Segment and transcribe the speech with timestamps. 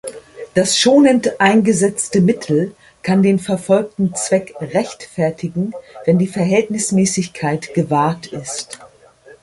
[0.55, 5.73] Das schonend eingesetzte Mittel kann den verfolgten Zweck rechtfertigen,
[6.05, 8.79] wenn die Verhältnismäßigkeit gewahrt ist.